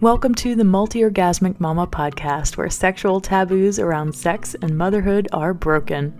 [0.00, 5.52] Welcome to the Multi Orgasmic Mama podcast, where sexual taboos around sex and motherhood are
[5.52, 6.14] broken.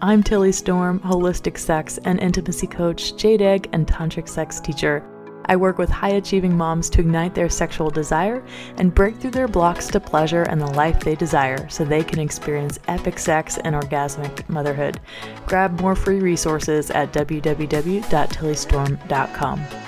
[0.00, 5.04] I'm Tilly Storm, holistic sex and intimacy coach, jade egg, and tantric sex teacher.
[5.44, 8.42] I work with high achieving moms to ignite their sexual desire
[8.78, 12.20] and break through their blocks to pleasure and the life they desire so they can
[12.20, 14.98] experience epic sex and orgasmic motherhood.
[15.44, 19.79] Grab more free resources at www.tillystorm.com.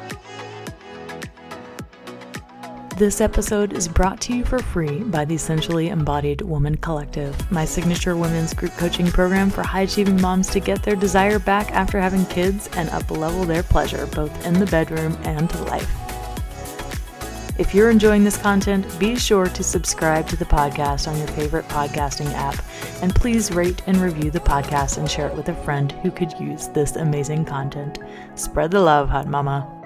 [3.02, 7.64] This episode is brought to you for free by the Essentially Embodied Woman Collective, my
[7.64, 11.98] signature women's group coaching program for high achieving moms to get their desire back after
[11.98, 15.90] having kids and up level their pleasure both in the bedroom and life.
[17.58, 21.66] If you're enjoying this content, be sure to subscribe to the podcast on your favorite
[21.66, 22.64] podcasting app.
[23.02, 26.38] And please rate and review the podcast and share it with a friend who could
[26.38, 27.98] use this amazing content.
[28.36, 29.81] Spread the love, Hot Mama.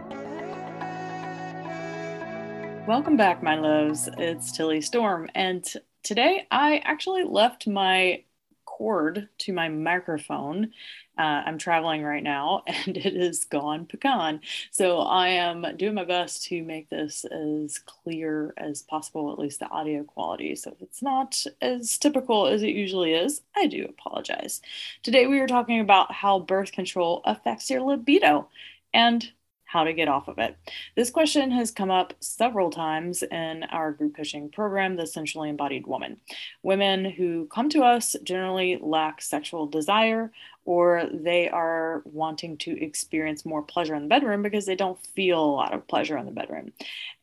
[2.86, 4.08] Welcome back, my loves.
[4.16, 5.28] It's Tilly Storm.
[5.34, 5.66] And
[6.04, 8.22] today I actually left my
[8.64, 10.70] cord to my microphone.
[11.18, 14.40] Uh, I'm traveling right now and it is gone pecan.
[14.70, 19.58] So I am doing my best to make this as clear as possible, at least
[19.58, 20.54] the audio quality.
[20.54, 24.62] So if it's not as typical as it usually is, I do apologize.
[25.02, 28.48] Today we are talking about how birth control affects your libido.
[28.94, 29.32] And
[29.66, 30.56] how to get off of it.
[30.94, 35.86] This question has come up several times in our group coaching program, The Essentially Embodied
[35.86, 36.18] Woman.
[36.62, 40.32] Women who come to us generally lack sexual desire
[40.64, 45.44] or they are wanting to experience more pleasure in the bedroom because they don't feel
[45.44, 46.72] a lot of pleasure in the bedroom.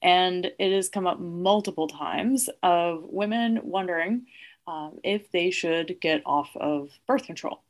[0.02, 4.28] And it has come up multiple times of women wondering
[4.68, 7.62] um, if they should get off of birth control.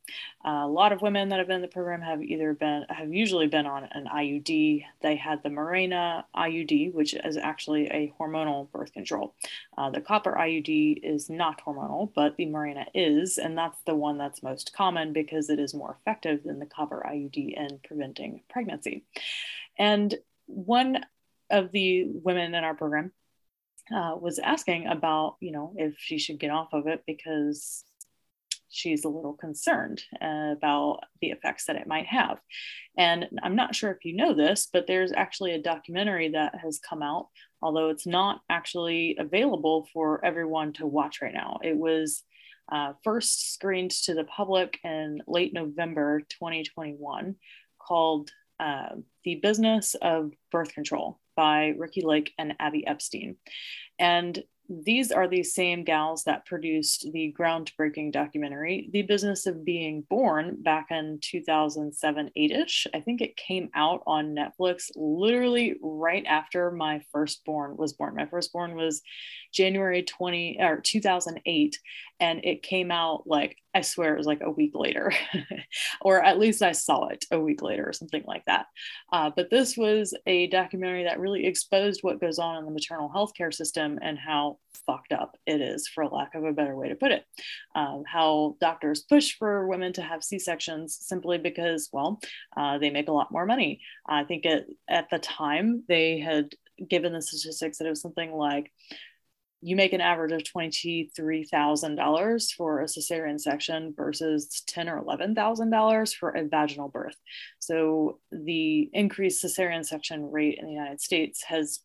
[0.46, 3.14] Uh, a lot of women that have been in the program have either been, have
[3.14, 4.84] usually been on an IUD.
[5.02, 9.34] They had the Mirena IUD, which is actually a hormonal birth control.
[9.78, 14.18] Uh, the copper IUD is not hormonal, but the Mirena is, and that's the one
[14.18, 19.04] that's most common because it is more effective than the copper IUD in preventing pregnancy.
[19.78, 20.14] And
[20.46, 21.06] one
[21.50, 23.12] of the women in our program
[23.92, 27.84] uh, was asking about, you know, if she should get off of it because
[28.74, 32.40] she's a little concerned uh, about the effects that it might have.
[32.98, 36.80] And I'm not sure if you know this, but there's actually a documentary that has
[36.80, 37.28] come out,
[37.62, 41.60] although it's not actually available for everyone to watch right now.
[41.64, 42.24] It was
[42.72, 47.36] uh, first screened to the public in late November 2021
[47.80, 53.38] called uh, The Business of Birth Control by Ricki Lake and Abby Epstein.
[54.00, 60.02] And these are the same gals that produced the groundbreaking documentary, The Business of Being
[60.10, 62.88] Born, back in 2007 8 ish.
[62.94, 68.16] I think it came out on Netflix literally right after my firstborn was born.
[68.16, 69.02] My firstborn was
[69.54, 71.80] January 20 or 2008,
[72.22, 75.12] and it came out like I swear it was like a week later,
[76.02, 78.68] or at least I saw it a week later or something like that.
[79.12, 83.10] Uh, but this was a documentary that really exposed what goes on in the maternal
[83.10, 86.90] health care system and how fucked up it is, for lack of a better way
[86.90, 87.26] to put it.
[87.76, 92.20] Um, how doctors push for women to have C sections simply because, well,
[92.56, 93.82] uh, they make a lot more money.
[94.08, 96.54] I think it, at the time they had
[96.88, 98.72] given the statistics that it was something like
[99.64, 106.32] you make an average of $23,000 for a cesarean section versus ten or $11,000 for
[106.32, 107.16] a vaginal birth.
[107.60, 111.80] So the increased cesarean section rate in the United States has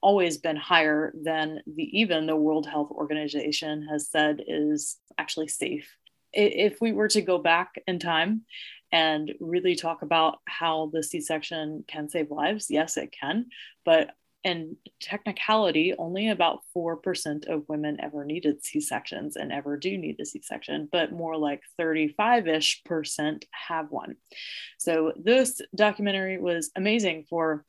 [0.00, 5.96] always been higher than the even the World Health Organization has said is actually safe.
[6.32, 8.42] If we were to go back in time
[8.92, 13.46] and really talk about how the C-section can save lives, yes, it can.
[13.84, 14.12] But
[14.46, 20.20] in technicality, only about 4% of women ever needed C sections and ever do need
[20.20, 24.14] a C section, but more like 35 ish percent have one.
[24.78, 27.64] So, this documentary was amazing for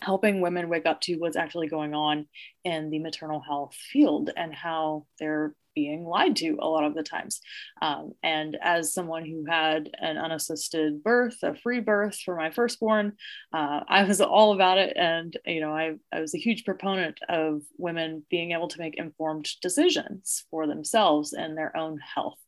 [0.00, 2.26] helping women wake up to what's actually going on
[2.64, 7.04] in the maternal health field and how they're being lied to a lot of the
[7.04, 7.40] times.
[7.80, 13.12] Um, and as someone who had an unassisted birth, a free birth for my firstborn,
[13.52, 14.96] uh, I was all about it.
[14.96, 18.96] And, you know, I, I was a huge proponent of women being able to make
[18.96, 22.38] informed decisions for themselves and their own health.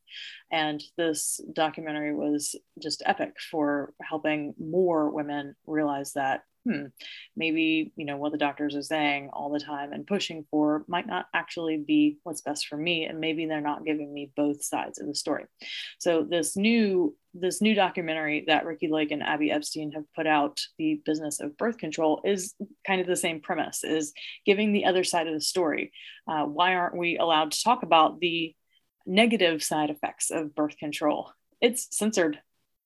[0.50, 6.86] And this documentary was just epic for helping more women realize that hmm,
[7.36, 11.06] maybe, you know, what the doctors are saying all the time and pushing for might
[11.06, 13.04] not actually be what's best for me.
[13.04, 15.44] And maybe they're not giving me both sides of the story.
[15.98, 20.58] So this new this new documentary that Ricki Lake and Abby Epstein have put out,
[20.78, 22.54] The Business of Birth Control, is
[22.84, 24.12] kind of the same premise, is
[24.44, 25.92] giving the other side of the story.
[26.26, 28.54] Uh, why aren't we allowed to talk about the
[29.06, 31.30] negative side effects of birth control?
[31.60, 32.40] It's censored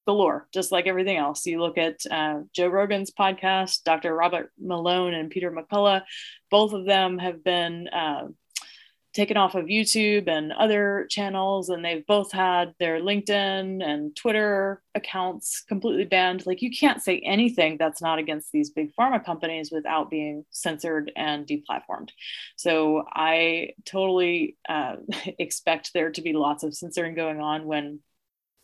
[0.07, 1.47] galore, just like everything else.
[1.47, 4.15] You look at uh, Joe Rogan's podcast, Dr.
[4.15, 6.03] Robert Malone and Peter McCullough,
[6.51, 8.29] both of them have been uh,
[9.15, 14.83] taken off of YouTube and other channels, and they've both had their LinkedIn and Twitter
[14.95, 16.45] accounts completely banned.
[16.47, 21.13] Like, you can't say anything that's not against these big pharma companies without being censored
[21.17, 22.11] and deplatformed.
[22.57, 24.97] So, I totally uh,
[25.39, 28.01] expect there to be lots of censoring going on when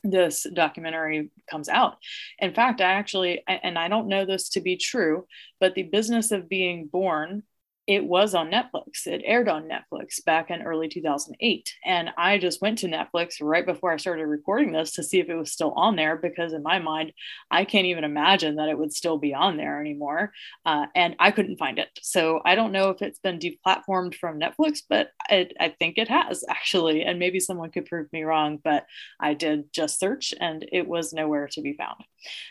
[0.02, 1.98] this documentary comes out.
[2.38, 5.26] In fact, I actually, and I don't know this to be true,
[5.58, 7.42] but the business of being born
[7.90, 9.08] it was on Netflix.
[9.08, 11.74] It aired on Netflix back in early 2008.
[11.84, 15.28] And I just went to Netflix right before I started recording this to see if
[15.28, 17.12] it was still on there because, in my mind,
[17.50, 20.32] I can't even imagine that it would still be on there anymore.
[20.64, 21.88] Uh, and I couldn't find it.
[22.00, 26.06] So I don't know if it's been deplatformed from Netflix, but I, I think it
[26.06, 27.02] has actually.
[27.02, 28.86] And maybe someone could prove me wrong, but
[29.18, 32.04] I did just search and it was nowhere to be found.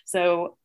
[0.04, 0.58] So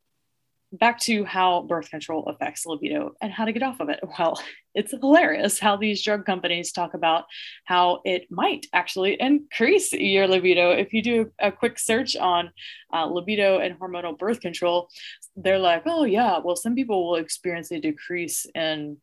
[0.78, 4.00] back to how birth control affects libido and how to get off of it.
[4.18, 4.40] Well,
[4.74, 7.24] it's hilarious how these drug companies talk about
[7.64, 10.70] how it might actually increase your libido.
[10.70, 12.50] If you do a quick search on
[12.92, 14.88] uh, libido and hormonal birth control,
[15.36, 18.98] they're like, oh, yeah, well, some people will experience a decrease in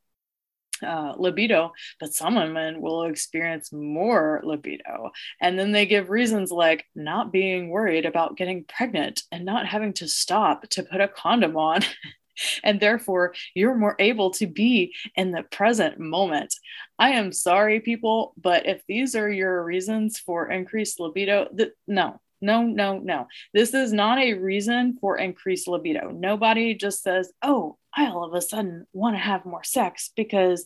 [0.83, 5.12] uh, libido, but some women will experience more libido.
[5.39, 9.94] And then they give reasons like not being worried about getting pregnant and not having
[9.94, 11.81] to stop to put a condom on.
[12.64, 16.54] and therefore, you're more able to be in the present moment.
[17.00, 22.20] I am sorry, people, but if these are your reasons for increased libido, th- no,
[22.42, 23.28] no, no, no.
[23.54, 26.10] This is not a reason for increased libido.
[26.10, 30.66] Nobody just says, oh, I all of a sudden want to have more sex because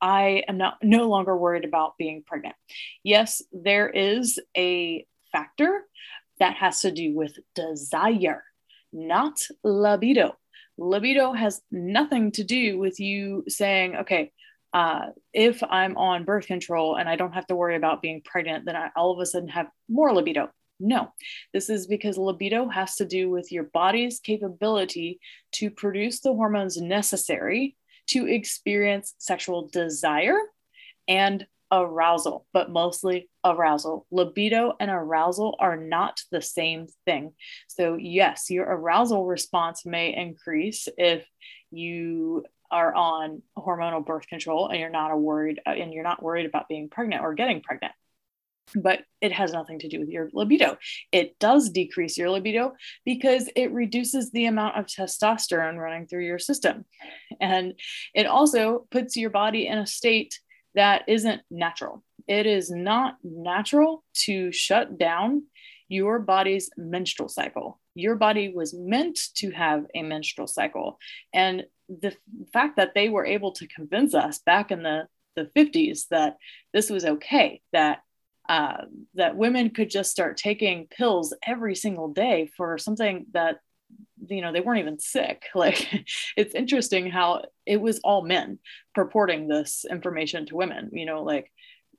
[0.00, 2.54] I am not no longer worried about being pregnant.
[3.02, 5.82] Yes, there is a factor
[6.38, 8.44] that has to do with desire,
[8.92, 10.36] not libido.
[10.78, 14.32] Libido has nothing to do with you saying, okay,
[14.72, 18.66] uh, if I'm on birth control and I don't have to worry about being pregnant,
[18.66, 20.50] then I all of a sudden have more libido.
[20.78, 21.12] No,
[21.54, 25.18] this is because libido has to do with your body's capability
[25.52, 27.76] to produce the hormones necessary
[28.08, 30.38] to experience sexual desire
[31.08, 34.06] and arousal, but mostly arousal.
[34.10, 37.32] Libido and arousal are not the same thing.
[37.68, 41.26] So, yes, your arousal response may increase if
[41.70, 46.46] you are on hormonal birth control and you're not worried uh, and you're not worried
[46.46, 47.92] about being pregnant or getting pregnant
[48.74, 50.76] but it has nothing to do with your libido.
[51.12, 52.72] It does decrease your libido
[53.04, 56.84] because it reduces the amount of testosterone running through your system.
[57.40, 57.74] And
[58.14, 60.40] it also puts your body in a state
[60.76, 62.04] that isn't natural.
[62.28, 65.44] It is not natural to shut down
[65.88, 67.80] your body's menstrual cycle.
[67.94, 70.98] Your body was meant to have a menstrual cycle.
[71.32, 72.14] And the
[72.52, 76.38] fact that they were able to convince us back in the the 50s that
[76.72, 78.00] this was okay, that
[78.48, 78.84] uh,
[79.14, 83.58] that women could just start taking pills every single day for something that
[84.28, 86.04] you know they weren't even sick like
[86.36, 88.58] it's interesting how it was all men
[88.94, 91.50] purporting this information to women you know like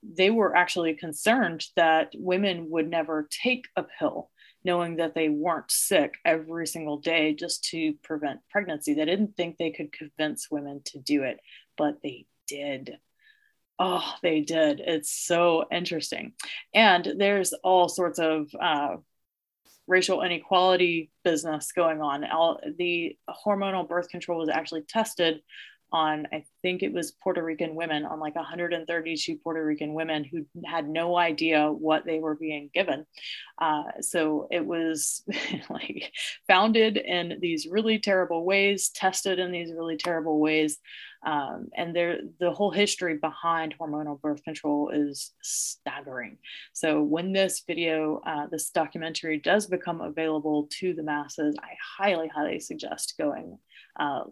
[0.02, 4.30] they were actually concerned that women would never take a pill
[4.64, 9.56] knowing that they weren't sick every single day just to prevent pregnancy they didn't think
[9.56, 11.38] they could convince women to do it
[11.76, 12.98] but they did
[13.78, 14.80] Oh, they did.
[14.80, 16.32] It's so interesting.
[16.74, 18.96] And there's all sorts of uh,
[19.88, 22.24] racial inequality business going on.
[22.24, 25.40] All, the hormonal birth control was actually tested
[25.92, 30.44] on I think it was Puerto Rican women on like 132 Puerto Rican women who
[30.66, 33.06] had no idea what they were being given.
[33.58, 35.22] Uh, so it was
[35.70, 36.12] like
[36.46, 40.78] founded in these really terrible ways, tested in these really terrible ways.
[41.26, 46.38] Um, and there, the whole history behind hormonal birth control is staggering.
[46.72, 52.28] So when this video, uh, this documentary does become available to the masses, I highly,
[52.28, 53.58] highly suggest going
[53.98, 54.24] uh,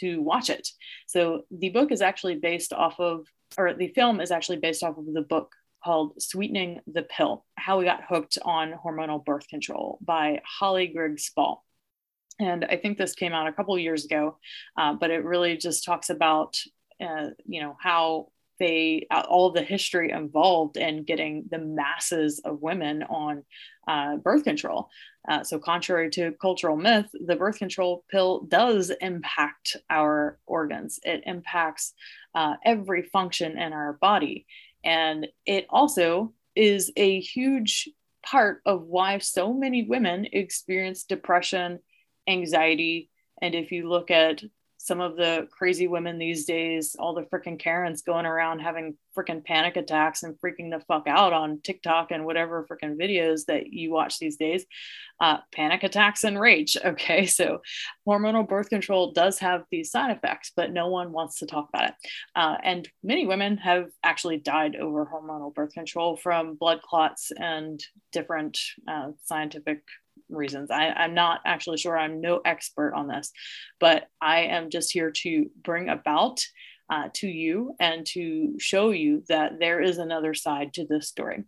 [0.00, 0.68] to watch it.
[1.06, 3.26] So the book is actually based off of,
[3.58, 5.52] or the film is actually based off of the book
[5.84, 11.18] called Sweetening the Pill How We Got Hooked on Hormonal Birth Control by Holly Grigg
[11.18, 11.64] Spall.
[12.38, 14.38] and I think this came out a couple years ago,
[14.76, 16.58] uh, but it really just talks about,
[17.00, 18.28] uh, you know, how
[18.62, 23.42] they uh, all the history involved in getting the masses of women on
[23.88, 24.88] uh, birth control.
[25.28, 31.00] Uh, so, contrary to cultural myth, the birth control pill does impact our organs.
[31.02, 31.92] It impacts
[32.36, 34.46] uh, every function in our body,
[34.84, 37.88] and it also is a huge
[38.24, 41.80] part of why so many women experience depression
[42.28, 43.10] anxiety.
[43.40, 44.44] And if you look at
[44.82, 49.44] some of the crazy women these days, all the freaking Karens going around having freaking
[49.44, 53.92] panic attacks and freaking the fuck out on TikTok and whatever freaking videos that you
[53.92, 54.66] watch these days,
[55.20, 56.76] uh, panic attacks and rage.
[56.92, 57.62] Okay, so
[58.06, 61.90] hormonal birth control does have these side effects, but no one wants to talk about
[61.90, 61.94] it.
[62.34, 67.82] Uh, and many women have actually died over hormonal birth control from blood clots and
[68.10, 68.58] different
[68.88, 69.82] uh, scientific
[70.34, 70.70] reasons.
[70.70, 71.96] I, I'm not actually sure.
[71.96, 73.32] I'm no expert on this,
[73.80, 76.40] but I am just here to bring about
[76.90, 81.44] uh, to you and to show you that there is another side to this story.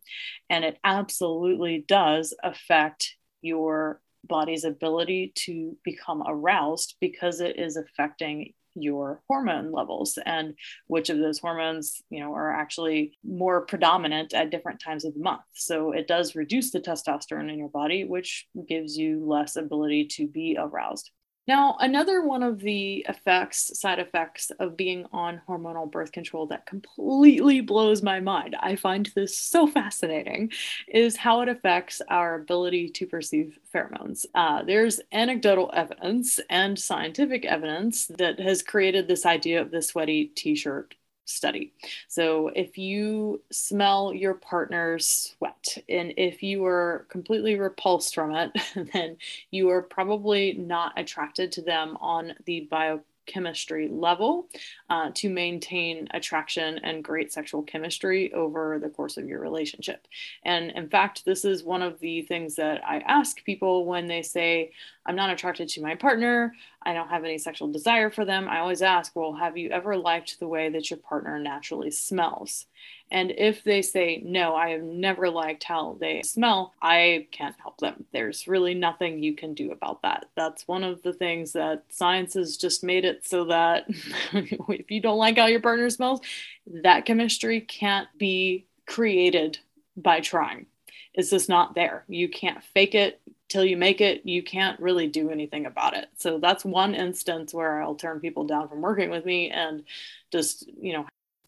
[0.48, 8.54] And it absolutely does affect your body's ability to become aroused because it is affecting
[8.74, 10.54] your hormone levels and
[10.86, 15.20] which of those hormones you know are actually more predominant at different times of the
[15.20, 15.42] month.
[15.54, 20.26] So it does reduce the testosterone in your body which gives you less ability to
[20.26, 21.10] be aroused
[21.46, 26.64] now, another one of the effects, side effects of being on hormonal birth control that
[26.64, 30.52] completely blows my mind, I find this so fascinating,
[30.88, 34.24] is how it affects our ability to perceive pheromones.
[34.34, 40.26] Uh, there's anecdotal evidence and scientific evidence that has created this idea of the sweaty
[40.34, 41.72] t shirt study.
[42.08, 48.52] So if you smell your partner's sweat and if you are completely repulsed from it,
[48.92, 49.16] then
[49.50, 54.48] you are probably not attracted to them on the biochemistry level
[54.90, 60.06] uh, to maintain attraction and great sexual chemistry over the course of your relationship.
[60.44, 64.22] And in fact, this is one of the things that I ask people when they
[64.22, 64.72] say,
[65.06, 68.48] I'm not attracted to my partner, I don't have any sexual desire for them.
[68.48, 72.66] I always ask, Well, have you ever liked the way that your partner naturally smells?
[73.10, 77.78] And if they say, no, I have never liked how they smell, I can't help
[77.78, 78.06] them.
[78.12, 80.30] There's really nothing you can do about that.
[80.34, 83.84] That's one of the things that science has just made it so that
[84.32, 86.20] if you don't like how your partner smells,
[86.66, 89.58] that chemistry can't be created
[89.96, 90.66] by trying.
[91.12, 92.04] It's just not there.
[92.08, 93.20] You can't fake it
[93.54, 94.22] till you make it.
[94.26, 96.08] You can't really do anything about it.
[96.16, 99.84] So that's one instance where I'll turn people down from working with me and
[100.32, 101.06] just, you know,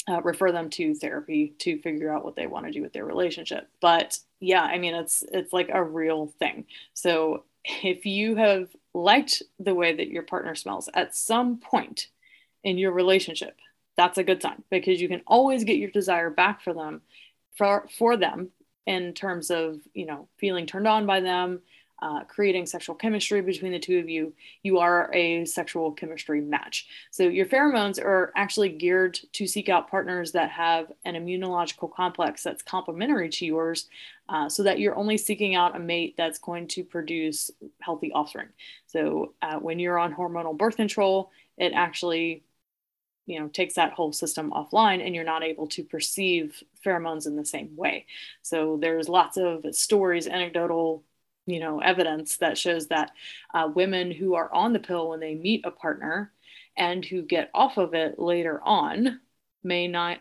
[0.09, 3.05] uh, refer them to therapy to figure out what they want to do with their
[3.05, 3.69] relationship.
[3.81, 6.67] But yeah, I mean, it's it's like a real thing.
[6.95, 12.07] So if you have liked the way that your partner smells at some point
[12.63, 13.57] in your relationship,
[13.97, 17.03] that's a good sign because you can always get your desire back for them
[17.57, 18.51] for for them
[18.87, 21.63] in terms of you know feeling turned on by them
[22.01, 26.87] uh, creating sexual chemistry between the two of you, you are a sexual chemistry match.
[27.11, 32.43] So your pheromones are actually geared to seek out partners that have an immunological complex
[32.43, 33.89] that's complementary to yours,
[34.29, 37.51] uh, so that you're only seeking out a mate that's going to produce
[37.81, 38.49] healthy offspring.
[38.87, 42.43] So uh, when you're on hormonal birth control, it actually
[43.27, 47.37] you know takes that whole system offline and you're not able to perceive pheromones in
[47.37, 48.07] the same way
[48.43, 51.03] so there's lots of stories anecdotal
[51.47, 53.13] you know evidence that shows that
[53.55, 56.33] uh, women who are on the pill when they meet a partner
[56.77, 59.21] and who get off of it later on
[59.65, 60.19] may not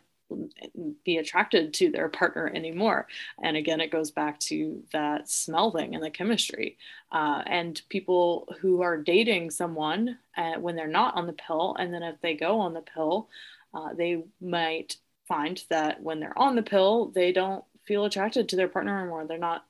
[1.04, 3.08] be attracted to their partner anymore.
[3.44, 6.78] And again it goes back to that smell thing and the chemistry.
[7.12, 11.94] Uh, and people who are dating someone uh, when they're not on the pill and
[11.94, 13.30] then if they go on the pill
[13.74, 18.56] uh, they might find that when they're on the pill they don't feel attracted to
[18.56, 19.26] their partner anymore.
[19.26, 19.66] They're not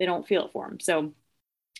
[0.00, 0.80] they don't feel it for them.
[0.80, 1.12] So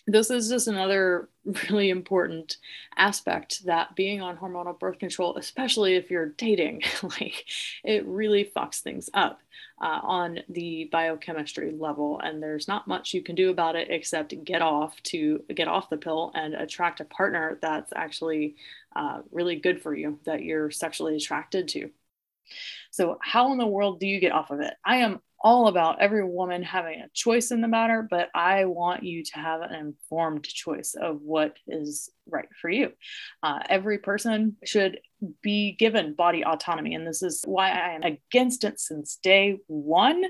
[0.07, 1.29] this is just another
[1.69, 2.57] really important
[2.97, 7.45] aspect that being on hormonal birth control, especially if you're dating, like
[7.83, 9.41] it really fucks things up
[9.81, 12.19] uh, on the biochemistry level.
[12.19, 15.89] And there's not much you can do about it except get off to get off
[15.89, 18.55] the pill and attract a partner that's actually
[18.95, 21.89] uh, really good for you, that you're sexually attracted to.
[22.91, 24.73] So, how in the world do you get off of it?
[24.85, 29.03] I am all about every woman having a choice in the matter, but I want
[29.03, 32.91] you to have an informed choice of what is right for you.
[33.41, 34.99] Uh, every person should
[35.41, 36.95] be given body autonomy.
[36.95, 40.23] And this is why I am against it since day one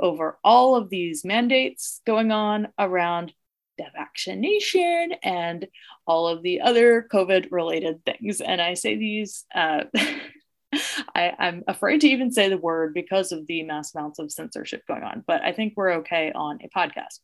[0.00, 3.32] over all of these mandates going on around
[3.78, 5.66] the vaccination and
[6.06, 8.40] all of the other COVID related things.
[8.40, 9.84] And I say these, uh,
[11.14, 14.82] I, am afraid to even say the word because of the mass amounts of censorship
[14.86, 17.20] going on, but I think we're okay on a podcast.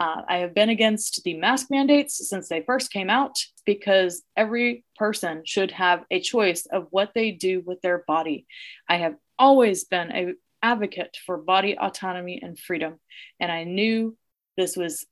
[0.00, 3.34] Uh, I have been against the mask mandates since they first came out
[3.66, 8.46] because every person should have a choice of what they do with their body.
[8.88, 13.00] I have always been a advocate for body autonomy and freedom,
[13.40, 14.16] and I knew
[14.58, 15.06] this was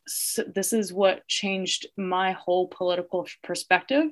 [0.55, 4.07] this is what changed my whole political perspective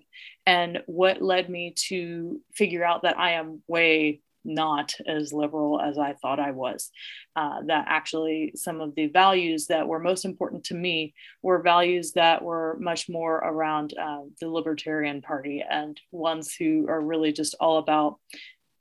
[0.46, 5.98] and what led me to figure out that I am way not as liberal as
[5.98, 6.90] I thought I was.
[7.34, 12.12] Uh, that actually, some of the values that were most important to me were values
[12.12, 17.56] that were much more around uh, the Libertarian Party and ones who are really just
[17.58, 18.18] all about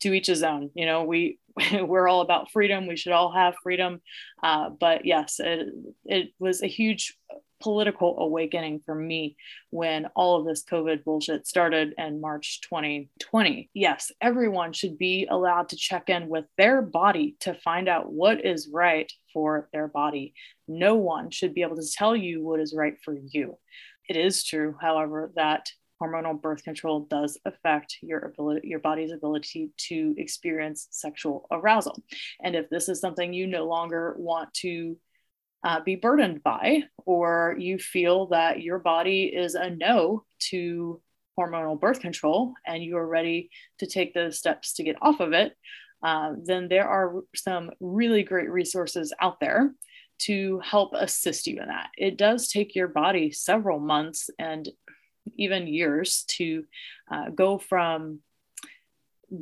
[0.04, 0.70] to each his own.
[0.76, 1.40] You know, we
[1.74, 2.88] we're all about freedom.
[2.88, 4.02] We should all have freedom.
[4.42, 5.68] Uh, but yes, it,
[6.06, 7.18] it was a huge
[7.62, 9.38] political awakening for me
[9.70, 13.70] when all of this COVID bullshit started in March 2020.
[13.74, 18.46] Yes, everyone should be allowed to check in with their body to find out what
[18.46, 20.34] is right for their body.
[20.68, 23.58] No one should be able to tell you what is right for you.
[24.10, 25.70] It is true, however, that
[26.02, 31.98] hormonal birth control does affect your ability your body's ability to experience sexual arousal
[32.42, 34.98] and if this is something you no longer want to
[35.64, 41.02] uh, be burdened by or you feel that your body is a no to
[41.40, 45.34] hormonal birth control and you are ready to take those steps to get off of
[45.34, 45.56] it
[46.04, 49.74] uh, then there are some really great resources out there
[50.20, 51.90] to help assist you in that.
[51.98, 54.70] It does take your body several months and
[55.36, 56.66] even years to
[57.12, 58.20] uh, go from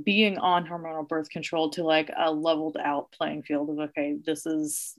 [0.03, 4.45] being on hormonal birth control to like a leveled out playing field of okay this
[4.45, 4.97] is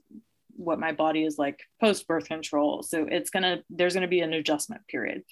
[0.55, 2.83] what my body is like post birth control.
[2.83, 5.23] So it's gonna there's gonna be an adjustment period.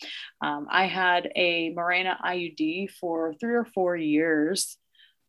[0.42, 4.78] Um, i had a Mirena iud for three or four years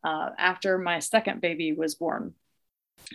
[0.05, 2.35] uh, after my second baby was born.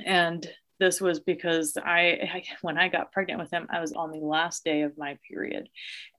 [0.06, 0.48] And
[0.80, 4.20] this was because I, I, when I got pregnant with him, I was on the
[4.20, 5.70] last day of my period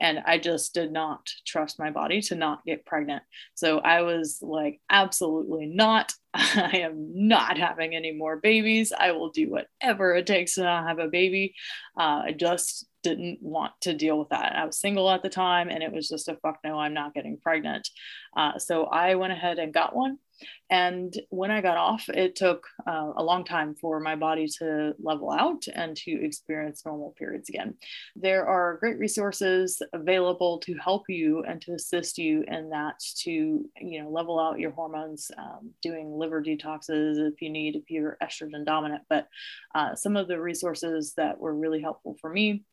[0.00, 3.22] and I just did not trust my body to not get pregnant.
[3.54, 6.12] So I was like, absolutely not.
[6.34, 8.92] I am not having any more babies.
[8.96, 11.54] I will do whatever it takes to not have a baby.
[11.98, 14.56] Uh, I just didn't want to deal with that.
[14.56, 17.14] I was single at the time and it was just a fuck no, I'm not
[17.14, 17.88] getting pregnant.
[18.36, 20.18] Uh, so I went ahead and got one.
[20.70, 24.94] And when I got off, it took uh, a long time for my body to
[25.00, 27.74] level out and to experience normal periods again.
[28.16, 33.30] There are great resources available to help you and to assist you in that to,
[33.30, 38.18] you know, level out your hormones, um, doing liver detoxes if you need, if you're
[38.22, 39.02] estrogen dominant.
[39.08, 39.28] But
[39.74, 42.64] uh, some of the resources that were really helpful for me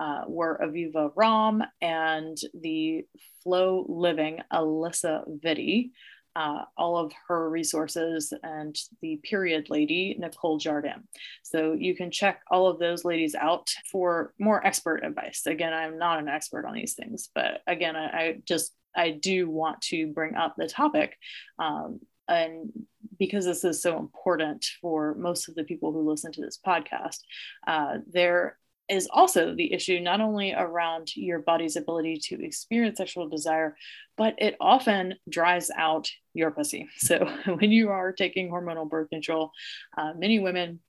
[0.00, 3.04] uh, were Aviva Romm and the
[3.42, 5.90] FLO Living Alisa Vitti.
[6.38, 11.02] Uh, all of her resources and the period lady, Nicole Jardim.
[11.42, 15.42] So you can check all of those ladies out for more expert advice.
[15.46, 19.50] Again, I'm not an expert on these things, but again, I, I just I do
[19.50, 21.16] want to bring up the topic
[21.58, 21.98] um,
[22.28, 22.70] and
[23.18, 27.18] because this is so important for most of the people who listen to this podcast,
[27.66, 33.28] uh, there is also the issue not only around your body's ability to experience sexual
[33.28, 33.76] desire,
[34.16, 36.88] but it often dries out your pussy.
[36.98, 39.50] So when you are taking hormonal birth control,
[39.96, 40.80] uh, many women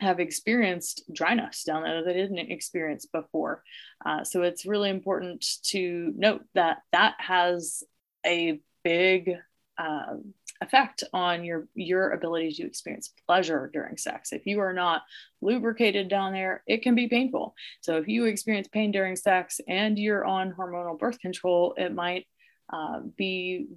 [0.00, 3.62] have experienced dryness down there that they didn't experience before.
[4.04, 7.84] Uh, so it's really important to note that that has
[8.24, 9.36] a big
[9.76, 10.14] uh,
[10.62, 15.02] effect on your your ability to experience pleasure during sex if you are not
[15.40, 19.98] lubricated down there it can be painful so if you experience pain during sex and
[19.98, 22.26] you're on hormonal birth control it might
[22.70, 23.68] uh, be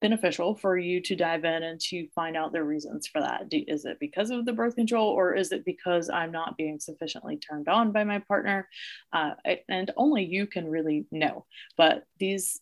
[0.00, 3.46] beneficial for you to dive in and to find out the reasons for that.
[3.50, 7.36] Is it because of the birth control or is it because I'm not being sufficiently
[7.36, 8.68] turned on by my partner?
[9.12, 9.32] Uh,
[9.68, 11.46] and only you can really know.
[11.76, 12.60] But these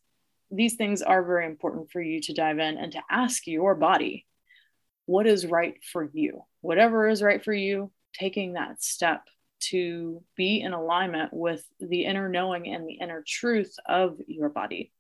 [0.50, 4.26] these things are very important for you to dive in and to ask your body
[5.04, 6.42] what is right for you.
[6.60, 9.22] Whatever is right for you, taking that step
[9.58, 14.92] to be in alignment with the inner knowing and the inner truth of your body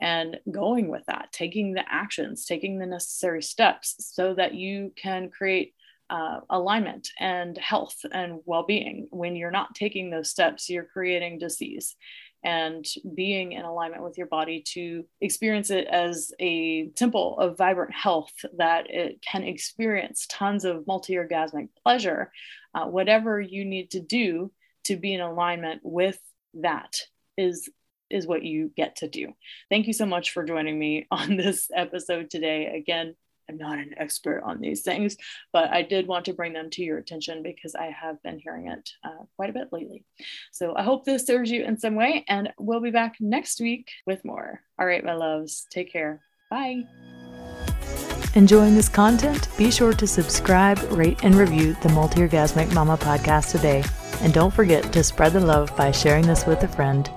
[0.00, 5.30] and going with that, taking the actions, taking the necessary steps so that you can
[5.30, 5.74] create
[6.10, 9.08] uh, alignment and health and well being.
[9.10, 11.96] When you're not taking those steps, you're creating disease
[12.44, 17.94] and being in alignment with your body to experience it as a temple of vibrant
[17.94, 22.30] health that it can experience tons of multi orgasmic pleasure,
[22.74, 24.52] uh, whatever you need to do
[24.84, 26.18] to be in alignment with
[26.52, 26.96] that
[27.38, 27.70] is
[28.14, 29.34] is what you get to do.
[29.68, 32.66] Thank you so much for joining me on this episode today.
[32.66, 33.14] Again,
[33.48, 35.18] I'm not an expert on these things,
[35.52, 38.68] but I did want to bring them to your attention because I have been hearing
[38.68, 40.04] it uh, quite a bit lately.
[40.50, 43.90] So I hope this serves you in some way, and we'll be back next week
[44.06, 44.60] with more.
[44.78, 46.22] All right, my loves, take care.
[46.50, 46.84] Bye.
[48.34, 49.48] Enjoying this content?
[49.58, 53.84] Be sure to subscribe, rate, and review the Multi Orgasmic Mama podcast today.
[54.22, 57.10] And don't forget to spread the love by sharing this with a friend